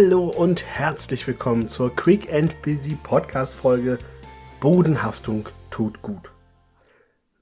[0.00, 3.98] Hallo und herzlich willkommen zur Quick and Busy Podcast Folge
[4.60, 6.30] Bodenhaftung tut gut.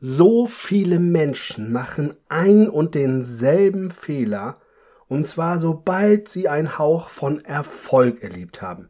[0.00, 4.56] So viele Menschen machen ein und denselben Fehler,
[5.06, 8.88] und zwar sobald sie einen Hauch von Erfolg erlebt haben.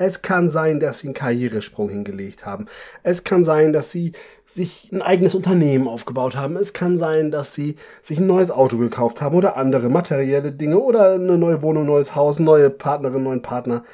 [0.00, 2.68] Es kann sein, dass sie einen Karrieresprung hingelegt haben.
[3.02, 4.12] Es kann sein, dass sie
[4.46, 6.56] sich ein eigenes Unternehmen aufgebaut haben.
[6.56, 10.78] Es kann sein, dass sie sich ein neues Auto gekauft haben oder andere materielle Dinge
[10.78, 13.84] oder eine neue Wohnung, neues Haus, neue Partnerin, neuen Partner.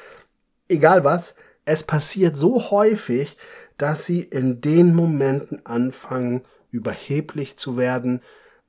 [0.69, 1.35] Egal was,
[1.65, 3.35] es passiert so häufig,
[3.77, 8.21] dass sie in den Momenten anfangen, überheblich zu werden,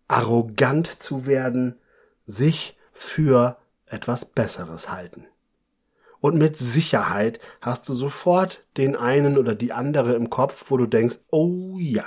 [0.09, 1.79] arrogant zu werden,
[2.27, 5.25] sich für etwas Besseres halten
[6.21, 10.87] und mit Sicherheit hast du sofort den einen oder die andere im Kopf, wo du
[10.87, 12.05] denkst, oh ja,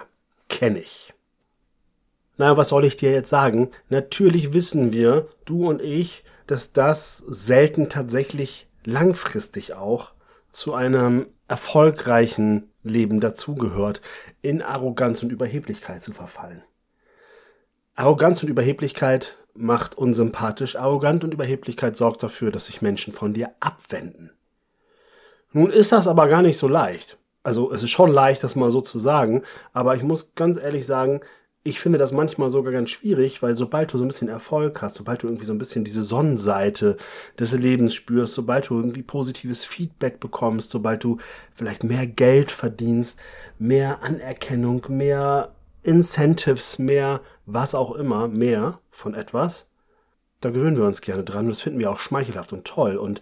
[0.50, 1.14] kenne ich.
[2.38, 3.70] Na, was soll ich dir jetzt sagen?
[3.90, 10.12] Natürlich wissen wir, du und ich, dass das selten tatsächlich langfristig auch
[10.50, 14.02] zu einem erfolgreichen Leben dazugehört,
[14.42, 16.64] in Arroganz und Überheblichkeit zu verfallen.
[17.96, 23.52] Arroganz und Überheblichkeit macht unsympathisch, arrogant und Überheblichkeit sorgt dafür, dass sich Menschen von dir
[23.60, 24.32] abwenden.
[25.52, 27.18] Nun ist das aber gar nicht so leicht.
[27.44, 30.86] Also es ist schon leicht, das mal so zu sagen, aber ich muss ganz ehrlich
[30.86, 31.22] sagen,
[31.64, 34.96] ich finde das manchmal sogar ganz schwierig, weil sobald du so ein bisschen Erfolg hast,
[34.96, 36.98] sobald du irgendwie so ein bisschen diese Sonnenseite
[37.38, 41.18] des Lebens spürst, sobald du irgendwie positives Feedback bekommst, sobald du
[41.54, 43.20] vielleicht mehr Geld verdienst,
[43.60, 45.52] mehr Anerkennung, mehr
[45.84, 49.72] Incentives, mehr was auch immer, mehr von etwas,
[50.42, 51.48] da gewöhnen wir uns gerne dran.
[51.48, 52.98] Das finden wir auch schmeichelhaft und toll.
[52.98, 53.22] Und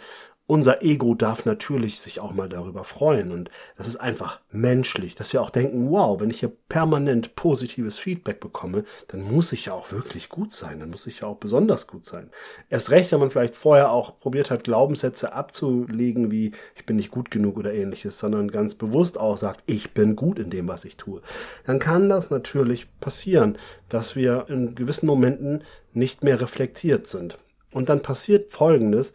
[0.50, 5.32] unser Ego darf natürlich sich auch mal darüber freuen und das ist einfach menschlich, dass
[5.32, 9.74] wir auch denken, wow, wenn ich hier permanent positives Feedback bekomme, dann muss ich ja
[9.74, 12.32] auch wirklich gut sein, dann muss ich ja auch besonders gut sein.
[12.68, 17.12] Erst recht, wenn man vielleicht vorher auch probiert hat, Glaubenssätze abzulegen, wie ich bin nicht
[17.12, 20.84] gut genug oder ähnliches, sondern ganz bewusst auch sagt, ich bin gut in dem, was
[20.84, 21.22] ich tue,
[21.68, 27.38] dann kann das natürlich passieren, dass wir in gewissen Momenten nicht mehr reflektiert sind.
[27.72, 29.14] Und dann passiert Folgendes,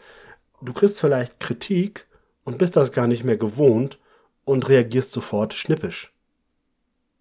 [0.64, 2.06] Du kriegst vielleicht Kritik
[2.44, 3.98] und bist das gar nicht mehr gewohnt
[4.46, 6.12] und reagierst sofort schnippisch.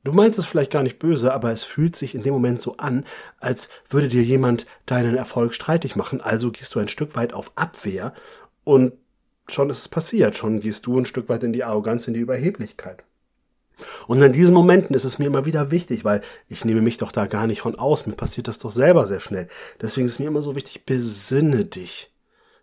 [0.06, 2.78] Du meinst es vielleicht gar nicht böse, aber es fühlt sich in dem Moment so
[2.78, 3.06] an,
[3.40, 7.52] als würde dir jemand deinen Erfolg streitig machen, also gehst du ein Stück weit auf
[7.56, 8.14] Abwehr
[8.64, 8.94] und
[9.48, 12.22] schon ist es passiert, schon gehst du ein Stück weit in die Arroganz, in die
[12.22, 13.03] Überheblichkeit.
[14.08, 17.12] Und in diesen Momenten ist es mir immer wieder wichtig, weil ich nehme mich doch
[17.12, 19.50] da gar nicht von aus, mir passiert das doch selber sehr schnell.
[19.82, 22.12] Deswegen ist mir immer so wichtig, besinne dich.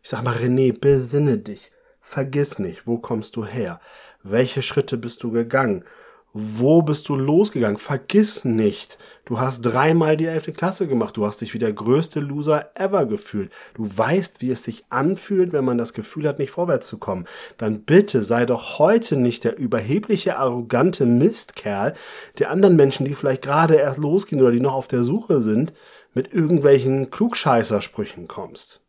[0.02, 1.70] Ich sag mal, René, besinne dich.
[2.00, 3.80] Vergiss nicht, wo kommst du her?
[4.22, 5.84] Welche Schritte bist du gegangen?
[6.32, 7.76] Wo bist du losgegangen?
[7.76, 11.16] Vergiss nicht, du hast dreimal die elfte Klasse gemacht.
[11.16, 13.50] Du hast dich wie der größte Loser ever gefühlt.
[13.74, 17.26] Du weißt, wie es sich anfühlt, wenn man das Gefühl hat, nicht vorwärts zu kommen.
[17.58, 21.94] Dann bitte sei doch heute nicht der überhebliche, arrogante Mistkerl,
[22.38, 25.72] der anderen Menschen, die vielleicht gerade erst losgehen oder die noch auf der Suche sind,
[26.14, 28.80] mit irgendwelchen Klugscheißersprüchen kommst.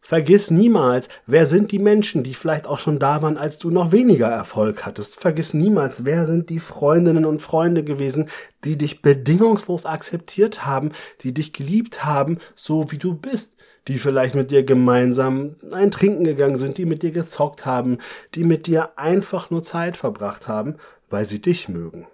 [0.00, 3.92] Vergiss niemals, wer sind die Menschen, die vielleicht auch schon da waren, als du noch
[3.92, 5.20] weniger Erfolg hattest.
[5.20, 8.28] Vergiss niemals, wer sind die Freundinnen und Freunde gewesen,
[8.64, 13.56] die dich bedingungslos akzeptiert haben, die dich geliebt haben, so wie du bist,
[13.88, 17.98] die vielleicht mit dir gemeinsam ein Trinken gegangen sind, die mit dir gezockt haben,
[18.34, 20.76] die mit dir einfach nur Zeit verbracht haben,
[21.08, 22.06] weil sie dich mögen.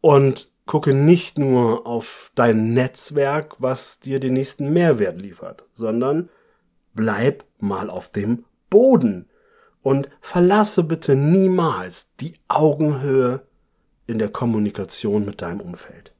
[0.00, 6.28] Und gucke nicht nur auf dein Netzwerk, was dir den nächsten Mehrwert liefert, sondern
[6.94, 9.26] bleib mal auf dem Boden
[9.82, 13.40] und verlasse bitte niemals die Augenhöhe
[14.06, 16.12] in der Kommunikation mit deinem Umfeld.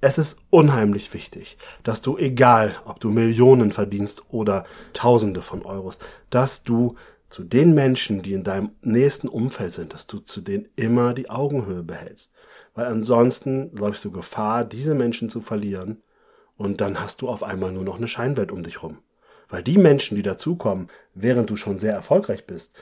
[0.00, 5.98] Es ist unheimlich wichtig, dass du, egal ob du Millionen verdienst oder Tausende von Euros,
[6.30, 6.96] dass du
[7.30, 11.30] zu den Menschen, die in deinem nächsten Umfeld sind, dass du zu denen immer die
[11.30, 12.34] Augenhöhe behältst
[12.78, 16.00] weil ansonsten läufst du Gefahr, diese Menschen zu verlieren
[16.56, 18.98] und dann hast du auf einmal nur noch eine Scheinwelt um dich rum.
[19.48, 22.76] Weil die Menschen, die dazukommen, während du schon sehr erfolgreich bist,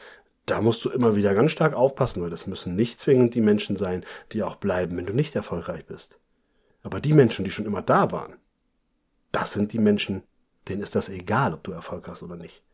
[0.44, 3.79] da musst du immer wieder ganz stark aufpassen, weil das müssen nicht zwingend die Menschen
[3.79, 6.19] sein, die auch bleiben, wenn du nicht erfolgreich bist.
[6.82, 8.35] Aber die Menschen, die schon immer da waren,
[9.32, 10.25] das sind die Menschen,
[10.69, 12.66] denen ist das egal, ob du Erfolg hast oder nicht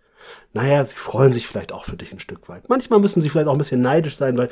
[0.52, 2.68] naja, sie freuen sich vielleicht auch für dich ein Stück weit.
[2.68, 4.48] Manchmal müssen sie vielleicht auch ein bisschen neidisch sein, weil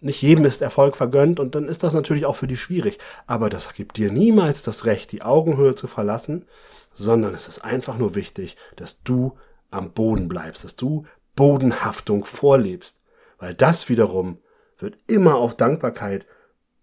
[0.00, 2.98] nicht jedem ist Erfolg vergönnt und dann ist das natürlich auch für die schwierig.
[3.26, 6.44] Aber das gibt dir niemals das Recht, die Augenhöhe zu verlassen,
[6.92, 9.36] sondern es ist einfach nur wichtig, dass du
[9.70, 13.00] am Boden bleibst, dass du Bodenhaftung vorlebst,
[13.38, 14.38] weil das wiederum
[14.78, 16.26] wird immer auf Dankbarkeit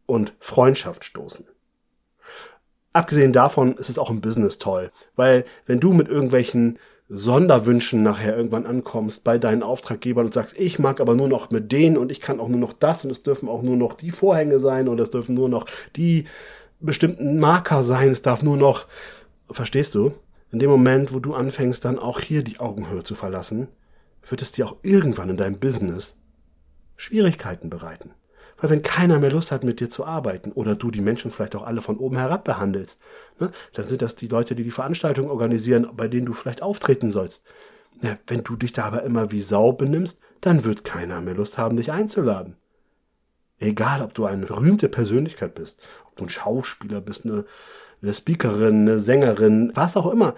[0.05, 1.45] und Freundschaft stoßen.
[2.93, 8.35] Abgesehen davon ist es auch im Business toll, weil wenn du mit irgendwelchen Sonderwünschen nachher
[8.35, 12.11] irgendwann ankommst bei deinen Auftraggebern und sagst, ich mag aber nur noch mit denen und
[12.11, 14.87] ich kann auch nur noch das und es dürfen auch nur noch die Vorhänge sein
[14.87, 16.25] und es dürfen nur noch die
[16.79, 18.87] bestimmten Marker sein, es darf nur noch,
[19.49, 20.13] verstehst du?
[20.51, 23.67] In dem Moment, wo du anfängst, dann auch hier die Augenhöhe zu verlassen,
[24.27, 26.17] wird es dir auch irgendwann in deinem Business
[26.95, 28.11] Schwierigkeiten bereiten.
[28.57, 31.55] Weil wenn keiner mehr Lust hat, mit dir zu arbeiten oder du die Menschen vielleicht
[31.55, 33.01] auch alle von oben herab behandelst,
[33.39, 37.11] ne, dann sind das die Leute, die die Veranstaltung organisieren, bei denen du vielleicht auftreten
[37.11, 37.45] sollst.
[38.01, 41.57] Ja, wenn du dich da aber immer wie Sau benimmst, dann wird keiner mehr Lust
[41.57, 42.55] haben, dich einzuladen.
[43.59, 47.45] Egal, ob du eine berühmte Persönlichkeit bist, ob du ein Schauspieler bist, eine,
[48.01, 50.35] eine Speakerin, eine Sängerin, was auch immer.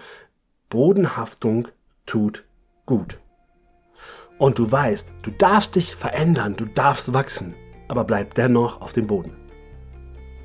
[0.70, 1.68] Bodenhaftung
[2.06, 2.44] tut
[2.86, 3.18] gut.
[4.38, 7.54] Und du weißt, du darfst dich verändern, du darfst wachsen
[7.88, 9.32] aber bleib dennoch auf dem Boden.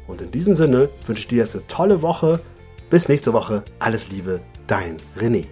[0.07, 2.39] Und in diesem Sinne wünsche ich dir jetzt eine tolle Woche.
[2.89, 3.63] Bis nächste Woche.
[3.79, 5.45] Alles Liebe, dein René.